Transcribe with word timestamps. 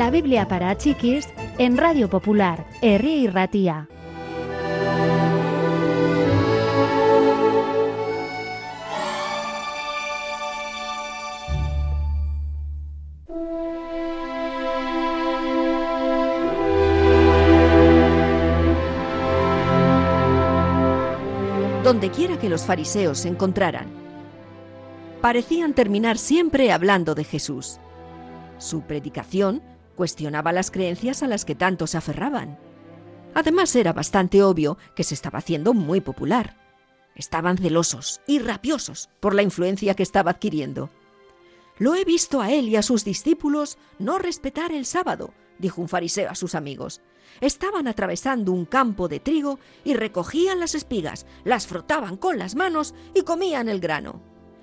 La 0.00 0.08
Biblia 0.08 0.48
para 0.48 0.74
chiquis 0.78 1.28
en 1.58 1.76
Radio 1.76 2.08
Popular, 2.08 2.66
Herri 2.80 3.26
Ratía. 3.26 3.86
Donde 21.84 22.10
quiera 22.10 22.38
que 22.38 22.48
los 22.48 22.64
fariseos 22.64 23.18
se 23.18 23.28
encontraran, 23.28 23.88
parecían 25.20 25.74
terminar 25.74 26.16
siempre 26.16 26.72
hablando 26.72 27.14
de 27.14 27.24
Jesús. 27.24 27.78
Su 28.56 28.80
predicación 28.80 29.60
cuestionaba 30.00 30.50
las 30.54 30.70
creencias 30.70 31.22
a 31.22 31.26
las 31.26 31.44
que 31.44 31.54
tanto 31.54 31.86
se 31.86 31.98
aferraban. 31.98 32.58
Además 33.34 33.76
era 33.76 33.92
bastante 33.92 34.42
obvio 34.42 34.78
que 34.96 35.04
se 35.04 35.12
estaba 35.12 35.40
haciendo 35.40 35.74
muy 35.74 36.00
popular. 36.00 36.56
Estaban 37.14 37.58
celosos 37.58 38.22
y 38.26 38.38
rabiosos 38.38 39.10
por 39.20 39.34
la 39.34 39.42
influencia 39.42 39.94
que 39.94 40.02
estaba 40.02 40.30
adquiriendo. 40.30 40.88
Lo 41.76 41.94
he 41.94 42.06
visto 42.06 42.40
a 42.40 42.50
él 42.50 42.70
y 42.70 42.76
a 42.76 42.82
sus 42.82 43.04
discípulos 43.04 43.76
no 43.98 44.16
respetar 44.16 44.72
el 44.72 44.86
sábado, 44.86 45.34
dijo 45.58 45.82
un 45.82 45.88
fariseo 45.90 46.30
a 46.30 46.34
sus 46.34 46.54
amigos. 46.54 47.02
Estaban 47.42 47.86
atravesando 47.86 48.52
un 48.52 48.64
campo 48.64 49.06
de 49.06 49.20
trigo 49.20 49.58
y 49.84 49.92
recogían 49.92 50.60
las 50.60 50.74
espigas, 50.74 51.26
las 51.44 51.66
frotaban 51.66 52.16
con 52.16 52.38
las 52.38 52.54
manos 52.54 52.94
y 53.14 53.20
comían 53.20 53.68
el 53.68 53.80
grano. 53.80 54.22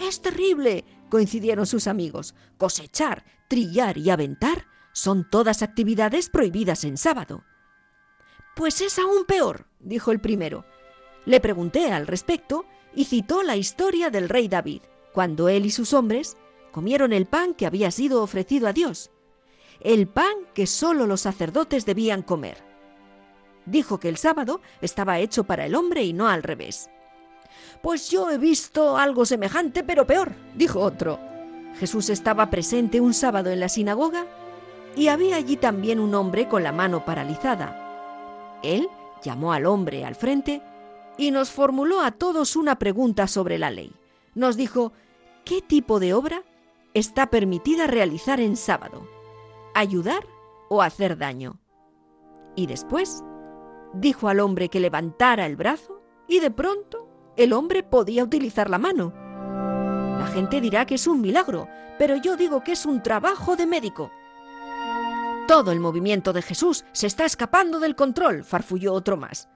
Es 0.00 0.22
terrible, 0.22 0.86
coincidieron 1.10 1.66
sus 1.66 1.86
amigos. 1.86 2.34
Cosechar, 2.56 3.26
trillar 3.46 3.98
y 3.98 4.08
aventar 4.08 4.64
son 4.98 5.22
todas 5.22 5.62
actividades 5.62 6.28
prohibidas 6.28 6.82
en 6.82 6.96
sábado. 6.96 7.44
Pues 8.56 8.80
es 8.80 8.98
aún 8.98 9.26
peor, 9.26 9.68
dijo 9.78 10.10
el 10.10 10.20
primero. 10.20 10.64
Le 11.24 11.38
pregunté 11.38 11.92
al 11.92 12.08
respecto 12.08 12.64
y 12.96 13.04
citó 13.04 13.44
la 13.44 13.54
historia 13.54 14.10
del 14.10 14.28
rey 14.28 14.48
David, 14.48 14.82
cuando 15.12 15.48
él 15.48 15.66
y 15.66 15.70
sus 15.70 15.94
hombres 15.94 16.36
comieron 16.72 17.12
el 17.12 17.26
pan 17.26 17.54
que 17.54 17.64
había 17.64 17.92
sido 17.92 18.24
ofrecido 18.24 18.66
a 18.66 18.72
Dios, 18.72 19.12
el 19.82 20.08
pan 20.08 20.34
que 20.52 20.66
sólo 20.66 21.06
los 21.06 21.20
sacerdotes 21.20 21.86
debían 21.86 22.22
comer. 22.22 22.58
Dijo 23.66 24.00
que 24.00 24.08
el 24.08 24.16
sábado 24.16 24.62
estaba 24.80 25.20
hecho 25.20 25.44
para 25.44 25.64
el 25.64 25.76
hombre 25.76 26.02
y 26.02 26.12
no 26.12 26.26
al 26.26 26.42
revés. 26.42 26.90
Pues 27.84 28.10
yo 28.10 28.32
he 28.32 28.38
visto 28.38 28.96
algo 28.96 29.26
semejante, 29.26 29.84
pero 29.84 30.08
peor, 30.08 30.32
dijo 30.56 30.80
otro. 30.80 31.20
Jesús 31.78 32.10
estaba 32.10 32.50
presente 32.50 33.00
un 33.00 33.14
sábado 33.14 33.50
en 33.50 33.60
la 33.60 33.68
sinagoga 33.68 34.26
y 34.98 35.06
había 35.06 35.36
allí 35.36 35.56
también 35.56 36.00
un 36.00 36.12
hombre 36.16 36.48
con 36.48 36.64
la 36.64 36.72
mano 36.72 37.04
paralizada. 37.04 38.58
Él 38.64 38.88
llamó 39.22 39.52
al 39.52 39.64
hombre 39.64 40.04
al 40.04 40.16
frente 40.16 40.60
y 41.16 41.30
nos 41.30 41.50
formuló 41.50 42.00
a 42.00 42.10
todos 42.10 42.56
una 42.56 42.80
pregunta 42.80 43.28
sobre 43.28 43.58
la 43.58 43.70
ley. 43.70 43.92
Nos 44.34 44.56
dijo, 44.56 44.92
¿qué 45.44 45.62
tipo 45.62 46.00
de 46.00 46.14
obra 46.14 46.42
está 46.94 47.30
permitida 47.30 47.86
realizar 47.86 48.40
en 48.40 48.56
sábado? 48.56 49.06
¿Ayudar 49.72 50.26
o 50.68 50.82
hacer 50.82 51.16
daño? 51.16 51.60
Y 52.56 52.66
después 52.66 53.22
dijo 53.94 54.28
al 54.28 54.40
hombre 54.40 54.68
que 54.68 54.80
levantara 54.80 55.46
el 55.46 55.54
brazo 55.54 56.02
y 56.26 56.40
de 56.40 56.50
pronto 56.50 57.08
el 57.36 57.52
hombre 57.52 57.84
podía 57.84 58.24
utilizar 58.24 58.68
la 58.68 58.78
mano. 58.78 59.12
La 60.18 60.26
gente 60.26 60.60
dirá 60.60 60.86
que 60.86 60.96
es 60.96 61.06
un 61.06 61.20
milagro, 61.20 61.68
pero 62.00 62.16
yo 62.16 62.36
digo 62.36 62.64
que 62.64 62.72
es 62.72 62.84
un 62.84 63.00
trabajo 63.00 63.54
de 63.54 63.66
médico. 63.66 64.10
Todo 65.48 65.72
el 65.72 65.80
movimiento 65.80 66.34
de 66.34 66.42
Jesús 66.42 66.84
se 66.92 67.06
está 67.06 67.24
escapando 67.24 67.80
del 67.80 67.96
control, 67.96 68.44
farfulló 68.44 68.92
otro 68.92 69.16
más. 69.16 69.48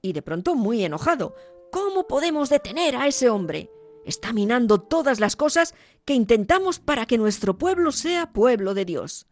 Y 0.00 0.14
de 0.14 0.22
pronto 0.22 0.54
muy 0.54 0.82
enojado, 0.82 1.34
¿cómo 1.70 2.06
podemos 2.06 2.48
detener 2.48 2.96
a 2.96 3.06
ese 3.06 3.28
hombre? 3.28 3.70
Está 4.06 4.32
minando 4.32 4.80
todas 4.80 5.20
las 5.20 5.36
cosas 5.36 5.74
que 6.06 6.14
intentamos 6.14 6.78
para 6.78 7.04
que 7.04 7.18
nuestro 7.18 7.58
pueblo 7.58 7.92
sea 7.92 8.32
pueblo 8.32 8.72
de 8.72 8.86
Dios. 8.86 9.26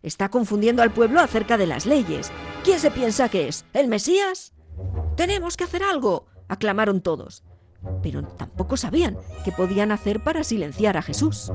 Está 0.00 0.28
confundiendo 0.28 0.80
al 0.80 0.92
pueblo 0.92 1.18
acerca 1.18 1.58
de 1.58 1.66
las 1.66 1.86
leyes. 1.86 2.30
¿Quién 2.62 2.78
se 2.78 2.92
piensa 2.92 3.28
que 3.28 3.48
es? 3.48 3.64
¿El 3.72 3.88
Mesías? 3.88 4.52
Tenemos 5.16 5.56
que 5.56 5.64
hacer 5.64 5.82
algo 5.82 6.26
aclamaron 6.46 7.00
todos, 7.00 7.42
pero 8.00 8.22
tampoco 8.22 8.76
sabían 8.76 9.16
qué 9.44 9.50
podían 9.50 9.90
hacer 9.90 10.22
para 10.22 10.44
silenciar 10.44 10.96
a 10.96 11.02
Jesús. 11.02 11.50